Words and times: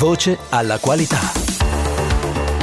Voce 0.00 0.38
alla 0.48 0.78
qualità. 0.78 1.18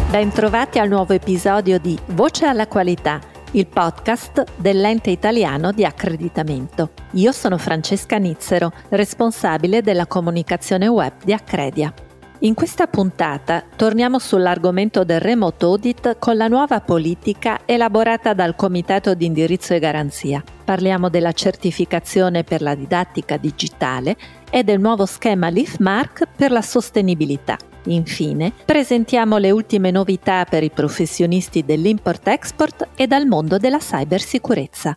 Bentrovati 0.09 0.79
al 0.79 0.87
nuovo 0.87 1.13
episodio 1.13 1.77
di 1.77 1.95
Voce 2.07 2.47
alla 2.47 2.65
qualità, 2.65 3.20
il 3.52 3.67
podcast 3.67 4.43
dell'ente 4.55 5.11
italiano 5.11 5.71
di 5.71 5.85
accreditamento. 5.85 6.93
Io 7.11 7.31
sono 7.31 7.59
Francesca 7.59 8.17
Nizzero, 8.17 8.71
responsabile 8.89 9.84
della 9.84 10.07
comunicazione 10.07 10.88
web 10.88 11.13
di 11.23 11.31
Accredia. 11.31 11.93
In 12.41 12.54
questa 12.54 12.85
puntata 12.85 13.63
torniamo 13.75 14.20
sull'argomento 14.20 15.03
del 15.03 15.20
remote 15.20 15.65
audit 15.65 16.20
con 16.20 16.38
la 16.38 16.47
nuova 16.47 16.81
politica 16.81 17.61
elaborata 17.65 18.35
dal 18.35 18.55
Comitato 18.55 19.16
di 19.16 19.25
indirizzo 19.25 19.73
e 19.73 19.79
garanzia. 19.79 20.43
Parliamo 20.63 21.09
della 21.09 21.31
certificazione 21.31 22.43
per 22.43 22.62
la 22.62 22.76
didattica 22.76 23.38
digitale 23.38 24.15
e 24.52 24.63
del 24.63 24.79
nuovo 24.79 25.07
schema 25.07 25.49
LeafMark 25.49 26.27
per 26.35 26.52
la 26.52 26.62
sostenibilità. 26.62 27.57
Infine, 27.85 28.54
presentiamo 28.65 29.38
le 29.38 29.49
ultime 29.49 29.90
novità 29.90 30.45
per 30.45 30.62
i 30.62 30.70
professionisti 30.70 31.65
dell'import-export 31.65 32.90
e 32.95 33.07
dal 33.07 33.26
mondo 33.26 33.57
della 33.57 33.79
cybersicurezza. 33.79 34.95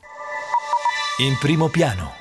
In 1.26 1.38
primo 1.40 1.68
piano. 1.68 2.18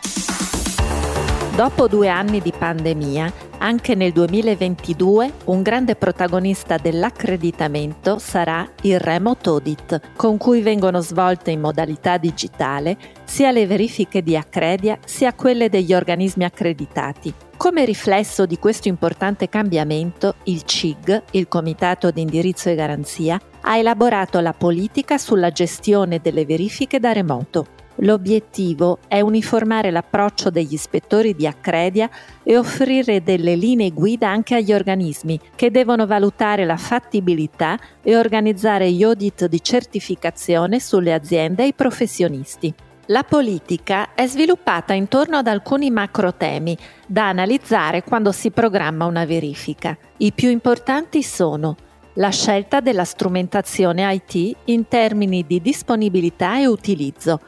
Dopo 1.55 1.89
due 1.89 2.08
anni 2.08 2.39
di 2.39 2.53
pandemia, 2.58 3.47
anche 3.59 3.95
nel 3.95 4.12
2022 4.12 5.31
un 5.45 5.62
grande 5.62 5.95
protagonista 5.95 6.77
dell'accreditamento 6.77 8.17
sarà 8.20 8.70
il 8.81 9.00
Remote 9.00 9.50
Audit, 9.50 10.02
con 10.16 10.38
cui 10.38 10.62
vengono 10.62 11.00
svolte 11.02 11.52
in 11.52 11.59
modalità 11.59 12.17
digitale 12.17 12.98
sia 13.23 13.52
le 13.52 13.67
verifiche 13.67 14.23
di 14.23 14.36
Accredia 14.36 14.98
sia 15.06 15.33
quelle 15.33 15.70
degli 15.70 15.94
organismi 15.94 16.44
accreditati. 16.44 17.33
Come 17.58 17.83
riflesso 17.83 18.45
di 18.45 18.58
questo 18.58 18.88
importante 18.88 19.50
cambiamento, 19.50 20.36
il 20.44 20.64
CIG, 20.64 21.23
il 21.31 21.48
Comitato 21.50 22.09
di 22.09 22.22
indirizzo 22.22 22.70
e 22.70 22.76
garanzia, 22.76 23.39
ha 23.61 23.78
elaborato 23.78 24.39
la 24.39 24.53
politica 24.53 25.17
sulla 25.17 25.52
gestione 25.52 26.20
delle 26.22 26.45
verifiche 26.45 27.00
da 27.00 27.11
remoto. 27.11 27.78
L'obiettivo 28.02 29.00
è 29.08 29.19
uniformare 29.19 29.92
l'approccio 29.92 30.50
degli 30.50 30.73
ispettori 30.73 31.36
di 31.36 31.45
Accredia 31.45 32.09
e 32.44 32.58
offrire 32.58 33.23
delle 33.23 33.55
linee 33.55 33.92
guida 33.92 34.30
anche 34.30 34.55
agli 34.55 34.72
organismi 34.72 35.39
che 35.55 35.69
devono 35.69 36.05
valutare 36.05 36.66
la 36.66 36.77
fattibilità 36.77 37.77
e 38.02 38.16
organizzare 38.16 38.89
gli 38.92 39.03
audit 39.03 39.47
di 39.47 39.61
certificazione 39.61 40.80
sulle 40.80 41.14
aziende 41.14 41.64
e 41.64 41.67
i 41.67 41.73
professionisti. 41.73 42.73
La 43.08 43.23
politica 43.23 44.14
è 44.14 44.27
sviluppata 44.27 44.94
intorno 44.94 45.38
ad 45.38 45.47
alcuni 45.47 45.89
macro 45.89 46.33
temi 46.36 46.77
da 47.08 47.27
analizzare 47.27 48.03
quando 48.03 48.31
si 48.31 48.52
programma 48.52 49.05
una 49.05 49.25
verifica. 49.25 49.97
I 50.17 50.31
più 50.31 50.50
importanti 50.50 51.23
sono 51.23 51.75
la 52.14 52.30
scelta 52.30 52.81
della 52.81 53.05
strumentazione 53.05 54.14
IT 54.14 54.58
in 54.66 54.88
termini 54.88 55.44
di 55.47 55.59
disponibilità 55.59 56.59
e 56.59 56.67
utilizzo, 56.67 57.39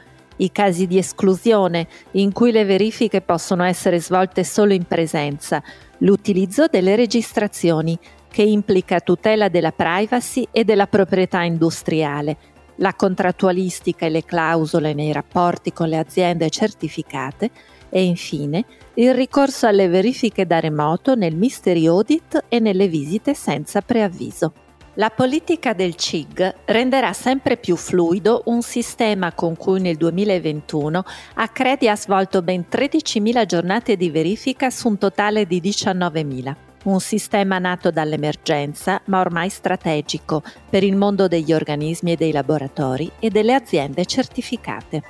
i 0.42 0.50
casi 0.50 0.86
di 0.86 0.98
esclusione 0.98 1.86
in 2.12 2.32
cui 2.32 2.52
le 2.52 2.64
verifiche 2.64 3.20
possono 3.20 3.64
essere 3.64 4.00
svolte 4.00 4.44
solo 4.44 4.72
in 4.72 4.84
presenza, 4.84 5.62
l'utilizzo 5.98 6.66
delle 6.66 6.96
registrazioni, 6.96 7.98
che 8.28 8.42
implica 8.42 9.00
tutela 9.00 9.48
della 9.48 9.72
privacy 9.72 10.48
e 10.50 10.64
della 10.64 10.86
proprietà 10.86 11.42
industriale, 11.42 12.36
la 12.76 12.94
contrattualistica 12.94 14.06
e 14.06 14.10
le 14.10 14.24
clausole 14.24 14.94
nei 14.94 15.12
rapporti 15.12 15.72
con 15.72 15.88
le 15.88 15.98
aziende 15.98 16.48
certificate. 16.48 17.50
E 17.90 18.02
infine 18.04 18.64
il 18.94 19.12
ricorso 19.14 19.66
alle 19.66 19.86
verifiche 19.86 20.46
da 20.46 20.60
remoto 20.60 21.14
nel 21.14 21.36
mystery 21.36 21.86
audit 21.86 22.46
e 22.48 22.58
nelle 22.58 22.88
visite 22.88 23.34
senza 23.34 23.82
preavviso. 23.82 24.52
La 24.96 25.08
politica 25.08 25.72
del 25.72 25.94
CIG 25.94 26.54
renderà 26.66 27.14
sempre 27.14 27.56
più 27.56 27.76
fluido 27.76 28.42
un 28.46 28.60
sistema 28.60 29.32
con 29.32 29.56
cui 29.56 29.80
nel 29.80 29.96
2021 29.96 31.02
Accredi 31.36 31.88
ha 31.88 31.96
svolto 31.96 32.42
ben 32.42 32.66
13.000 32.70 33.46
giornate 33.46 33.96
di 33.96 34.10
verifica 34.10 34.68
su 34.68 34.88
un 34.88 34.98
totale 34.98 35.46
di 35.46 35.62
19.000. 35.62 36.54
Un 36.84 37.00
sistema 37.00 37.58
nato 37.58 37.90
dall'emergenza, 37.90 39.00
ma 39.06 39.20
ormai 39.20 39.48
strategico 39.48 40.42
per 40.68 40.82
il 40.82 40.96
mondo 40.96 41.26
degli 41.26 41.54
organismi 41.54 42.12
e 42.12 42.16
dei 42.16 42.32
laboratori 42.32 43.10
e 43.18 43.30
delle 43.30 43.54
aziende 43.54 44.04
certificate. 44.04 45.02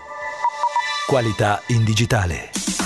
Qualità 1.09 1.60
in 1.69 1.82
digitale. 1.82 2.81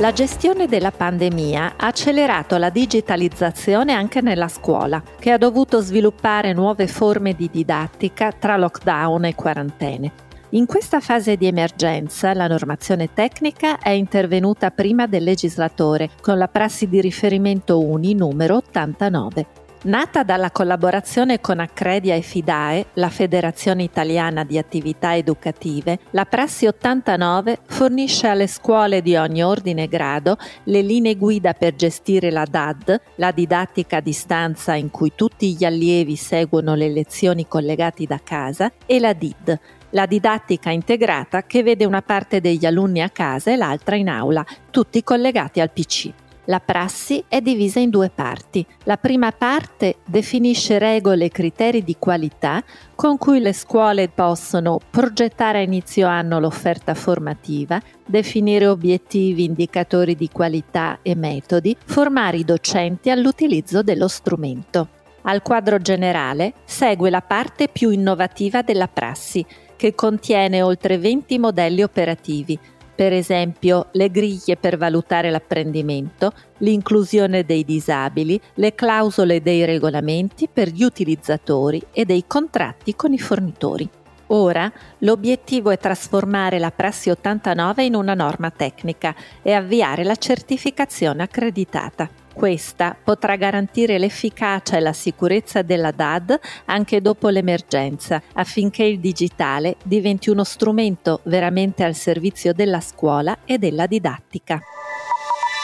La 0.00 0.12
gestione 0.12 0.66
della 0.66 0.90
pandemia 0.90 1.74
ha 1.76 1.86
accelerato 1.86 2.56
la 2.56 2.68
digitalizzazione 2.68 3.92
anche 3.92 4.20
nella 4.20 4.48
scuola, 4.48 5.00
che 5.20 5.30
ha 5.30 5.38
dovuto 5.38 5.80
sviluppare 5.80 6.52
nuove 6.52 6.88
forme 6.88 7.34
di 7.34 7.48
didattica 7.48 8.32
tra 8.32 8.56
lockdown 8.56 9.26
e 9.26 9.34
quarantene. 9.36 10.12
In 10.50 10.66
questa 10.66 10.98
fase 10.98 11.36
di 11.36 11.46
emergenza 11.46 12.34
la 12.34 12.48
normazione 12.48 13.12
tecnica 13.12 13.78
è 13.78 13.90
intervenuta 13.90 14.72
prima 14.72 15.06
del 15.06 15.22
legislatore 15.22 16.10
con 16.20 16.38
la 16.38 16.48
prassi 16.48 16.88
di 16.88 17.00
riferimento 17.00 17.80
UNI 17.80 18.14
numero 18.14 18.56
89. 18.56 19.46
Nata 19.84 20.22
dalla 20.22 20.50
collaborazione 20.50 21.42
con 21.42 21.60
Accredia 21.60 22.14
e 22.14 22.22
Fidae, 22.22 22.86
la 22.94 23.10
Federazione 23.10 23.82
Italiana 23.82 24.42
di 24.42 24.56
Attività 24.56 25.14
Educative, 25.14 25.98
la 26.12 26.24
Prassi 26.24 26.64
89 26.64 27.58
fornisce 27.66 28.28
alle 28.28 28.46
scuole 28.46 29.02
di 29.02 29.14
ogni 29.14 29.44
ordine 29.44 29.82
e 29.82 29.88
grado 29.88 30.38
le 30.64 30.80
linee 30.80 31.16
guida 31.16 31.52
per 31.52 31.74
gestire 31.74 32.30
la 32.30 32.46
DAD, 32.48 32.98
la 33.16 33.30
didattica 33.30 33.98
a 33.98 34.00
distanza 34.00 34.74
in 34.74 34.90
cui 34.90 35.12
tutti 35.14 35.54
gli 35.54 35.66
allievi 35.66 36.16
seguono 36.16 36.74
le 36.74 36.88
lezioni 36.88 37.46
collegati 37.46 38.06
da 38.06 38.20
casa, 38.24 38.72
e 38.86 38.98
la 38.98 39.12
DID, 39.12 39.60
la 39.90 40.06
didattica 40.06 40.70
integrata 40.70 41.42
che 41.42 41.62
vede 41.62 41.84
una 41.84 42.00
parte 42.00 42.40
degli 42.40 42.64
alunni 42.64 43.02
a 43.02 43.10
casa 43.10 43.52
e 43.52 43.56
l'altra 43.56 43.96
in 43.96 44.08
aula, 44.08 44.42
tutti 44.70 45.02
collegati 45.02 45.60
al 45.60 45.70
PC. 45.70 46.23
La 46.46 46.60
prassi 46.60 47.24
è 47.26 47.40
divisa 47.40 47.80
in 47.80 47.88
due 47.88 48.10
parti. 48.10 48.64
La 48.84 48.98
prima 48.98 49.32
parte 49.32 49.96
definisce 50.04 50.78
regole 50.78 51.26
e 51.26 51.30
criteri 51.30 51.82
di 51.82 51.96
qualità 51.98 52.62
con 52.94 53.16
cui 53.16 53.40
le 53.40 53.54
scuole 53.54 54.08
possono 54.08 54.78
progettare 54.90 55.58
a 55.58 55.62
inizio 55.62 56.06
anno 56.06 56.38
l'offerta 56.38 56.92
formativa, 56.92 57.80
definire 58.04 58.66
obiettivi, 58.66 59.44
indicatori 59.44 60.14
di 60.14 60.28
qualità 60.30 60.98
e 61.00 61.14
metodi, 61.14 61.74
formare 61.82 62.36
i 62.36 62.44
docenti 62.44 63.08
all'utilizzo 63.08 63.82
dello 63.82 64.08
strumento. 64.08 64.88
Al 65.22 65.40
quadro 65.40 65.78
generale 65.78 66.52
segue 66.64 67.08
la 67.08 67.22
parte 67.22 67.68
più 67.68 67.88
innovativa 67.88 68.60
della 68.60 68.88
prassi, 68.88 69.44
che 69.76 69.94
contiene 69.94 70.60
oltre 70.60 70.98
20 70.98 71.38
modelli 71.38 71.82
operativi, 71.82 72.58
per 72.94 73.12
esempio 73.12 73.88
le 73.92 74.10
griglie 74.10 74.56
per 74.56 74.76
valutare 74.76 75.30
l'apprendimento, 75.30 76.32
l'inclusione 76.58 77.44
dei 77.44 77.64
disabili, 77.64 78.40
le 78.54 78.74
clausole 78.74 79.42
dei 79.42 79.64
regolamenti 79.64 80.48
per 80.52 80.68
gli 80.68 80.84
utilizzatori 80.84 81.82
e 81.92 82.04
dei 82.04 82.24
contratti 82.26 82.94
con 82.94 83.12
i 83.12 83.18
fornitori. 83.18 83.88
Ora 84.34 84.70
l'obiettivo 84.98 85.70
è 85.70 85.78
trasformare 85.78 86.58
la 86.58 86.72
Prassi 86.72 87.08
89 87.08 87.84
in 87.84 87.94
una 87.94 88.14
norma 88.14 88.50
tecnica 88.50 89.14
e 89.42 89.52
avviare 89.52 90.02
la 90.02 90.16
certificazione 90.16 91.22
accreditata. 91.22 92.10
Questa 92.32 92.96
potrà 93.00 93.36
garantire 93.36 93.96
l'efficacia 93.96 94.76
e 94.76 94.80
la 94.80 94.92
sicurezza 94.92 95.62
della 95.62 95.92
DAD 95.92 96.40
anche 96.64 97.00
dopo 97.00 97.28
l'emergenza, 97.28 98.20
affinché 98.32 98.82
il 98.82 98.98
digitale 98.98 99.76
diventi 99.84 100.30
uno 100.30 100.42
strumento 100.42 101.20
veramente 101.24 101.84
al 101.84 101.94
servizio 101.94 102.52
della 102.52 102.80
scuola 102.80 103.38
e 103.44 103.58
della 103.58 103.86
didattica. 103.86 104.60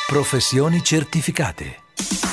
Professioni 0.07 0.81
certificate. 0.81 2.30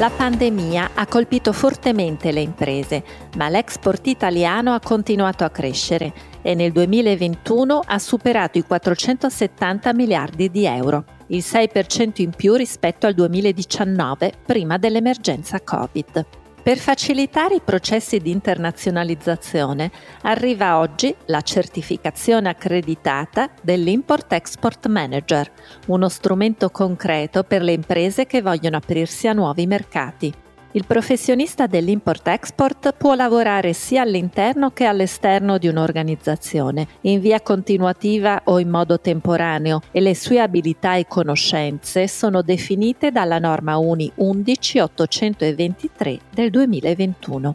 La 0.00 0.08
pandemia 0.08 0.92
ha 0.94 1.06
colpito 1.06 1.52
fortemente 1.52 2.32
le 2.32 2.40
imprese, 2.40 3.04
ma 3.36 3.50
l'export 3.50 4.06
italiano 4.06 4.72
ha 4.72 4.80
continuato 4.80 5.44
a 5.44 5.50
crescere 5.50 6.14
e 6.40 6.54
nel 6.54 6.72
2021 6.72 7.82
ha 7.84 7.98
superato 7.98 8.56
i 8.56 8.62
470 8.62 9.92
miliardi 9.92 10.50
di 10.50 10.64
euro 10.64 11.04
il 11.26 11.44
6% 11.46 12.22
in 12.22 12.30
più 12.30 12.54
rispetto 12.54 13.06
al 13.06 13.12
2019, 13.12 14.32
prima 14.46 14.78
dell'emergenza 14.78 15.60
Covid. 15.60 16.39
Per 16.62 16.76
facilitare 16.76 17.54
i 17.54 17.62
processi 17.64 18.18
di 18.18 18.30
internazionalizzazione 18.30 19.90
arriva 20.22 20.78
oggi 20.78 21.14
la 21.26 21.40
certificazione 21.40 22.50
accreditata 22.50 23.48
dell'Import-Export 23.62 24.86
Manager, 24.88 25.50
uno 25.86 26.10
strumento 26.10 26.68
concreto 26.68 27.44
per 27.44 27.62
le 27.62 27.72
imprese 27.72 28.26
che 28.26 28.42
vogliono 28.42 28.76
aprirsi 28.76 29.26
a 29.26 29.32
nuovi 29.32 29.66
mercati. 29.66 30.32
Il 30.72 30.86
professionista 30.86 31.66
dell'import-export 31.66 32.94
può 32.96 33.14
lavorare 33.14 33.72
sia 33.72 34.02
all'interno 34.02 34.70
che 34.70 34.84
all'esterno 34.84 35.58
di 35.58 35.66
un'organizzazione, 35.66 36.86
in 37.02 37.18
via 37.18 37.40
continuativa 37.40 38.42
o 38.44 38.60
in 38.60 38.68
modo 38.68 39.00
temporaneo 39.00 39.80
e 39.90 40.00
le 40.00 40.14
sue 40.14 40.38
abilità 40.38 40.94
e 40.94 41.08
conoscenze 41.08 42.06
sono 42.06 42.42
definite 42.42 43.10
dalla 43.10 43.40
norma 43.40 43.78
UNI 43.78 44.12
11823 44.14 46.18
del 46.32 46.50
2021. 46.50 47.54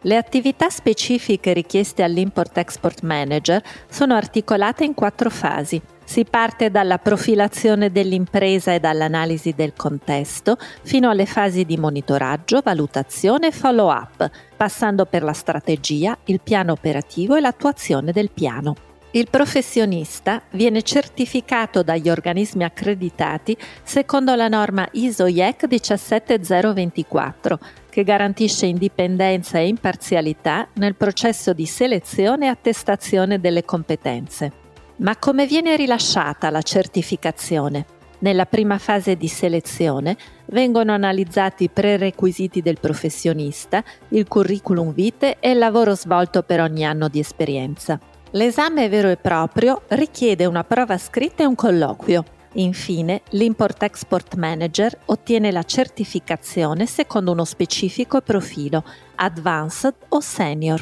Le 0.00 0.16
attività 0.16 0.70
specifiche 0.70 1.52
richieste 1.52 2.02
all'import-export 2.02 3.02
manager 3.02 3.62
sono 3.90 4.14
articolate 4.14 4.84
in 4.84 4.94
quattro 4.94 5.28
fasi. 5.28 5.78
Si 6.04 6.24
parte 6.24 6.70
dalla 6.70 6.98
profilazione 6.98 7.90
dell'impresa 7.90 8.72
e 8.72 8.80
dall'analisi 8.80 9.52
del 9.56 9.72
contesto 9.74 10.56
fino 10.82 11.10
alle 11.10 11.26
fasi 11.26 11.64
di 11.64 11.76
monitoraggio, 11.76 12.60
valutazione 12.62 13.48
e 13.48 13.52
follow-up, 13.52 14.30
passando 14.56 15.06
per 15.06 15.22
la 15.22 15.32
strategia, 15.32 16.16
il 16.26 16.40
piano 16.42 16.72
operativo 16.72 17.34
e 17.34 17.40
l'attuazione 17.40 18.12
del 18.12 18.30
piano. 18.30 18.74
Il 19.14 19.28
professionista 19.30 20.42
viene 20.50 20.82
certificato 20.82 21.84
dagli 21.84 22.08
organismi 22.08 22.64
accreditati 22.64 23.56
secondo 23.84 24.34
la 24.34 24.48
norma 24.48 24.88
ISO-IEC 24.90 25.68
17024, 25.68 27.58
che 27.88 28.02
garantisce 28.02 28.66
indipendenza 28.66 29.58
e 29.58 29.68
imparzialità 29.68 30.66
nel 30.74 30.96
processo 30.96 31.52
di 31.52 31.64
selezione 31.64 32.46
e 32.46 32.48
attestazione 32.48 33.38
delle 33.38 33.64
competenze. 33.64 34.63
Ma 34.96 35.16
come 35.16 35.46
viene 35.46 35.74
rilasciata 35.76 36.50
la 36.50 36.62
certificazione? 36.62 37.86
Nella 38.20 38.46
prima 38.46 38.78
fase 38.78 39.16
di 39.16 39.26
selezione 39.26 40.16
vengono 40.46 40.92
analizzati 40.92 41.64
i 41.64 41.68
prerequisiti 41.68 42.62
del 42.62 42.78
professionista, 42.78 43.82
il 44.10 44.28
curriculum 44.28 44.94
vitae 44.94 45.38
e 45.40 45.50
il 45.50 45.58
lavoro 45.58 45.96
svolto 45.96 46.42
per 46.42 46.60
ogni 46.60 46.86
anno 46.86 47.08
di 47.08 47.18
esperienza. 47.18 47.98
L'esame 48.30 48.88
vero 48.88 49.08
e 49.08 49.16
proprio 49.16 49.82
richiede 49.88 50.46
una 50.46 50.64
prova 50.64 50.96
scritta 50.96 51.42
e 51.42 51.46
un 51.46 51.56
colloquio. 51.56 52.24
Infine, 52.54 53.22
l'import-export 53.30 54.36
manager 54.36 54.96
ottiene 55.06 55.50
la 55.50 55.64
certificazione 55.64 56.86
secondo 56.86 57.32
uno 57.32 57.44
specifico 57.44 58.20
profilo, 58.20 58.84
advanced 59.16 59.94
o 60.08 60.20
senior. 60.20 60.80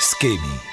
Schemi 0.00 0.66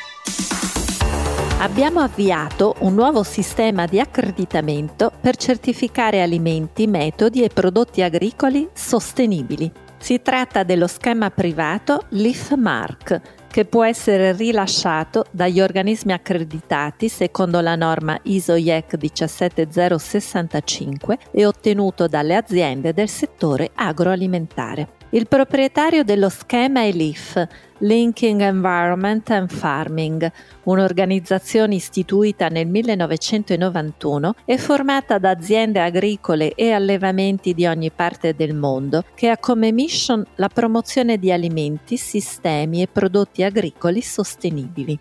Abbiamo 1.58 2.02
avviato 2.02 2.76
un 2.80 2.96
nuovo 2.96 3.24
sistema 3.24 3.86
di 3.86 3.98
accreditamento 3.98 5.10
per 5.22 5.38
certificare 5.38 6.22
alimenti, 6.22 6.86
metodi 6.86 7.44
e 7.44 7.48
prodotti 7.48 8.02
agricoli 8.02 8.68
sostenibili. 8.74 9.72
Si 9.98 10.22
tratta 10.22 10.64
dello 10.64 10.88
schema 10.88 11.32
privato 11.32 12.08
LeafMark, 12.10 13.22
che 13.48 13.64
può 13.64 13.86
essere 13.86 14.34
rilasciato 14.34 15.28
dagli 15.32 15.62
organismi 15.62 16.12
accreditati 16.12 17.08
secondo 17.08 17.62
la 17.62 17.76
norma 17.76 18.20
ISO-IEC 18.22 18.98
17065 18.98 21.18
e 21.32 21.46
ottenuto 21.46 22.08
dalle 22.08 22.36
aziende 22.36 22.92
del 22.94 23.08
settore 23.08 23.72
agroalimentare. 23.74 24.90
Il 25.16 25.30
proprietario 25.30 26.04
dello 26.04 26.28
schema 26.28 26.82
è 26.82 26.92
l'IF, 26.92 27.42
Linking 27.78 28.42
Environment 28.42 29.30
and 29.30 29.50
Farming, 29.50 30.30
un'organizzazione 30.64 31.76
istituita 31.76 32.50
nel 32.50 32.68
1991 32.68 34.36
e 34.44 34.58
formata 34.58 35.18
da 35.18 35.30
aziende 35.30 35.80
agricole 35.80 36.54
e 36.54 36.72
allevamenti 36.72 37.54
di 37.54 37.66
ogni 37.66 37.92
parte 37.92 38.36
del 38.36 38.54
mondo, 38.54 39.06
che 39.16 39.30
ha 39.30 39.38
come 39.38 39.72
mission 39.72 40.22
la 40.36 40.50
promozione 40.50 41.18
di 41.18 41.32
alimenti, 41.32 41.96
sistemi 41.96 42.82
e 42.82 42.90
prodotti 42.92 43.42
agricoli 43.42 44.02
sostenibili. 44.02 45.00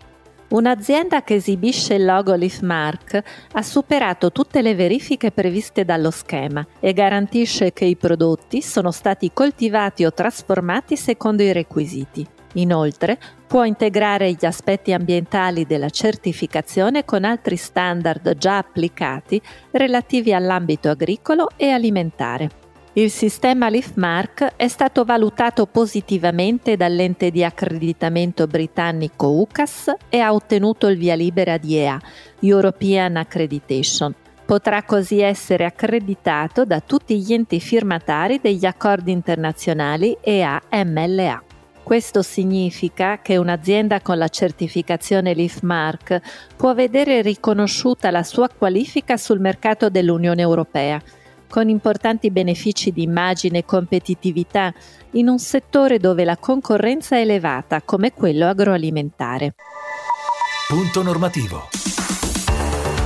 Un'azienda 0.55 1.21
che 1.21 1.33
esibisce 1.33 1.95
il 1.95 2.05
logo 2.05 2.33
Leafmark 2.33 3.21
ha 3.51 3.61
superato 3.61 4.31
tutte 4.31 4.61
le 4.61 4.73
verifiche 4.73 5.31
previste 5.31 5.83
dallo 5.83 6.11
schema 6.11 6.65
e 6.79 6.93
garantisce 6.93 7.73
che 7.73 7.83
i 7.83 7.97
prodotti 7.97 8.61
sono 8.61 8.91
stati 8.91 9.31
coltivati 9.33 10.05
o 10.05 10.13
trasformati 10.13 10.95
secondo 10.95 11.43
i 11.43 11.51
requisiti. 11.51 12.25
Inoltre, 12.53 13.19
può 13.45 13.65
integrare 13.65 14.31
gli 14.31 14.45
aspetti 14.45 14.93
ambientali 14.93 15.65
della 15.65 15.89
certificazione 15.89 17.03
con 17.03 17.25
altri 17.25 17.57
standard 17.57 18.37
già 18.37 18.55
applicati 18.55 19.41
relativi 19.71 20.33
all'ambito 20.33 20.87
agricolo 20.87 21.49
e 21.57 21.67
alimentare. 21.71 22.63
Il 22.97 23.11
sistema 23.11 23.67
LeafMark 23.67 24.53
è 24.55 24.69
stato 24.69 25.03
valutato 25.03 25.65
positivamente 25.65 26.77
dall'ente 26.77 27.29
di 27.29 27.43
accreditamento 27.43 28.47
britannico 28.47 29.31
UCAS 29.31 29.91
e 30.07 30.19
ha 30.19 30.33
ottenuto 30.33 30.87
il 30.87 30.97
via 30.97 31.13
libera 31.13 31.57
di 31.57 31.75
EA, 31.75 31.99
European 32.39 33.17
Accreditation. 33.17 34.15
Potrà 34.45 34.83
così 34.83 35.19
essere 35.19 35.65
accreditato 35.65 36.63
da 36.63 36.79
tutti 36.79 37.19
gli 37.19 37.33
enti 37.33 37.59
firmatari 37.59 38.39
degli 38.41 38.65
accordi 38.65 39.11
internazionali 39.11 40.15
EA-MLA. 40.21 41.43
Questo 41.83 42.21
significa 42.21 43.19
che 43.21 43.35
un'azienda 43.35 43.99
con 43.99 44.17
la 44.17 44.29
certificazione 44.29 45.35
LeafMark 45.35 46.21
può 46.55 46.73
vedere 46.73 47.21
riconosciuta 47.21 48.09
la 48.09 48.23
sua 48.23 48.47
qualifica 48.47 49.17
sul 49.17 49.41
mercato 49.41 49.89
dell'Unione 49.89 50.41
Europea 50.41 51.01
con 51.55 51.69
importanti 51.69 52.31
benefici 52.31 52.91
di 52.91 53.03
immagine 53.03 53.59
e 53.59 53.63
competitività 53.63 54.73
in 55.11 55.29
un 55.29 55.39
settore 55.39 55.99
dove 55.99 56.25
la 56.25 56.35
concorrenza 56.35 57.15
è 57.15 57.21
elevata 57.21 57.81
come 57.81 58.11
quello 58.11 58.45
agroalimentare. 58.45 59.55
Punto 60.67 61.01
normativo. 61.01 61.69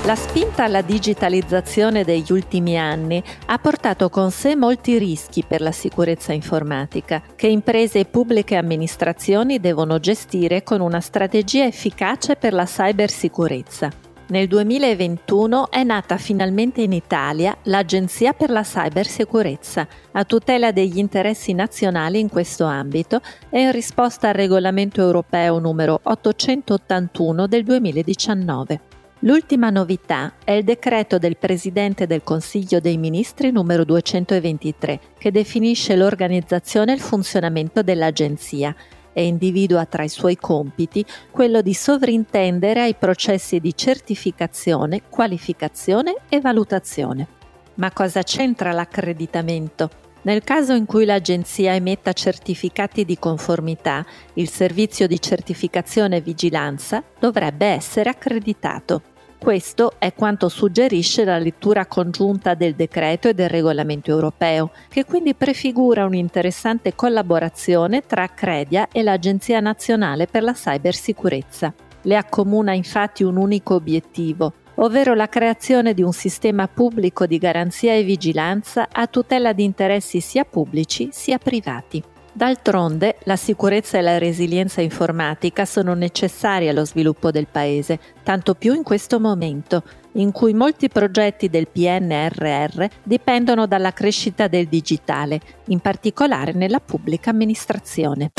La 0.05 0.15
spinta 0.15 0.63
alla 0.63 0.81
digitalizzazione 0.81 2.03
degli 2.03 2.31
ultimi 2.31 2.75
anni 2.75 3.21
ha 3.45 3.59
portato 3.59 4.09
con 4.09 4.31
sé 4.31 4.55
molti 4.55 4.97
rischi 4.97 5.43
per 5.47 5.61
la 5.61 5.71
sicurezza 5.71 6.33
informatica, 6.33 7.21
che 7.35 7.45
imprese 7.45 7.99
e 7.99 8.05
pubbliche 8.05 8.55
amministrazioni 8.55 9.59
devono 9.59 9.99
gestire 9.99 10.63
con 10.63 10.81
una 10.81 11.01
strategia 11.01 11.65
efficace 11.65 12.35
per 12.35 12.53
la 12.53 12.65
cybersicurezza. 12.65 14.08
Nel 14.29 14.47
2021 14.47 15.71
è 15.71 15.83
nata 15.83 16.17
finalmente 16.17 16.83
in 16.83 16.93
Italia 16.93 17.57
l'Agenzia 17.63 18.33
per 18.33 18.51
la 18.51 18.61
Cybersicurezza, 18.61 19.87
a 20.11 20.23
tutela 20.23 20.71
degli 20.71 20.99
interessi 20.99 21.53
nazionali 21.53 22.19
in 22.19 22.29
questo 22.29 22.65
ambito 22.65 23.21
e 23.49 23.61
in 23.61 23.71
risposta 23.71 24.27
al 24.27 24.35
regolamento 24.35 25.01
europeo 25.01 25.57
numero 25.57 25.99
881 26.03 27.47
del 27.47 27.63
2019. 27.63 28.81
L'ultima 29.21 29.71
novità 29.71 30.33
è 30.44 30.51
il 30.51 30.63
decreto 30.63 31.18
del 31.18 31.35
Presidente 31.35 32.06
del 32.06 32.21
Consiglio 32.23 32.80
dei 32.80 32.97
Ministri 32.97 33.49
numero 33.49 33.83
223, 33.83 34.99
che 35.18 35.31
definisce 35.31 35.95
l'organizzazione 35.95 36.92
e 36.92 36.95
il 36.95 37.01
funzionamento 37.01 37.81
dell'Agenzia 37.81 38.75
e 39.13 39.25
individua 39.25 39.85
tra 39.85 40.04
i 40.04 40.09
suoi 40.09 40.37
compiti 40.37 41.06
quello 41.31 41.61
di 41.61 41.73
sovrintendere 41.73 42.81
ai 42.81 42.95
processi 42.95 43.59
di 43.59 43.75
certificazione, 43.75 45.04
qualificazione 45.09 46.16
e 46.30 46.39
valutazione. 46.39 47.28
Ma 47.75 47.92
cosa 47.92 48.23
c'entra 48.23 48.71
l'accreditamento? 48.71 49.89
Nel 50.21 50.44
caso 50.44 50.73
in 50.73 50.85
cui 50.85 51.06
l'agenzia 51.06 51.73
emetta 51.73 52.11
certificati 52.11 53.06
di 53.06 53.18
conformità, 53.18 54.06
il 54.33 54.49
servizio 54.49 55.07
di 55.07 55.19
certificazione 55.21 56.18
e 56.18 56.21
vigilanza 56.21 57.01
dovrebbe 57.18 57.68
essere 57.68 58.09
accreditato. 58.09 59.01
Questo 59.39 59.93
è 59.99 60.13
quanto 60.13 60.49
suggerisce 60.49 61.23
la 61.23 61.37
lettura 61.37 61.85
congiunta 61.85 62.55
del 62.55 62.75
decreto 62.75 63.29
e 63.29 63.33
del 63.33 63.47
regolamento 63.47 64.11
europeo, 64.11 64.71
che 64.89 65.05
quindi 65.05 65.33
prefigura 65.33 66.03
un'interessante 66.03 66.93
collaborazione 66.93 68.01
tra 68.05 68.23
Accredia 68.23 68.89
e 68.91 69.01
l'Agenzia 69.01 69.61
nazionale 69.61 70.27
per 70.27 70.43
la 70.43 70.51
cybersicurezza. 70.51 71.73
Le 72.01 72.15
accomuna 72.17 72.73
infatti 72.73 73.23
un 73.23 73.37
unico 73.37 73.75
obiettivo, 73.75 74.53
ovvero 74.75 75.13
la 75.13 75.29
creazione 75.29 75.93
di 75.93 76.03
un 76.03 76.13
sistema 76.13 76.67
pubblico 76.67 77.25
di 77.25 77.37
garanzia 77.37 77.93
e 77.93 78.03
vigilanza 78.03 78.89
a 78.91 79.07
tutela 79.07 79.53
di 79.53 79.63
interessi 79.63 80.19
sia 80.19 80.43
pubblici 80.43 81.09
sia 81.13 81.37
privati. 81.37 82.03
D'altronde, 82.31 83.18
la 83.24 83.36
sicurezza 83.36 83.98
e 83.98 84.02
la 84.02 84.18
resilienza 84.18 84.81
informatica 84.81 85.66
sono 85.66 85.94
necessarie 85.94 86.69
allo 86.69 86.86
sviluppo 86.86 87.31
del 87.31 87.48
Paese, 87.52 88.00
tanto 88.24 88.54
più 88.54 88.74
in 88.74 88.83
questo 88.83 89.19
momento, 89.19 89.83
in 90.14 90.31
cui 90.31 90.54
molti 90.54 90.90
progetti 90.90 91.50
del 91.50 91.68
PNRR 91.68 92.86
dipendono 93.04 93.66
dalla 93.66 93.94
crescita 93.94 94.48
del 94.48 94.68
digitale, 94.68 95.40
in 95.68 95.80
particolare 95.80 96.54
nella 96.54 96.80
pubblica 96.80 97.31
amministrazione. 97.31 98.31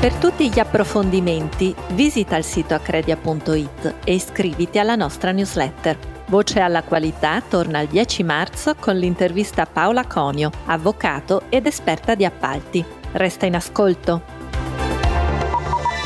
Per 0.00 0.12
tutti 0.16 0.50
gli 0.50 0.58
approfondimenti 0.58 1.74
visita 1.92 2.36
il 2.36 2.44
sito 2.44 2.74
accredia.it 2.74 3.94
e 4.04 4.14
iscriviti 4.14 4.78
alla 4.78 4.96
nostra 4.96 5.32
newsletter. 5.32 6.13
Voce 6.34 6.58
alla 6.58 6.82
qualità 6.82 7.40
torna 7.40 7.78
il 7.78 7.86
10 7.86 8.24
marzo 8.24 8.74
con 8.74 8.96
l'intervista 8.96 9.62
a 9.62 9.66
Paola 9.66 10.04
Conio, 10.04 10.50
avvocato 10.66 11.42
ed 11.48 11.64
esperta 11.64 12.16
di 12.16 12.24
appalti. 12.24 12.84
Resta 13.12 13.46
in 13.46 13.54
ascolto. 13.54 14.20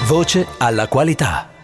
Voce 0.06 0.47
alla 0.58 0.87
qualità. 0.87 1.57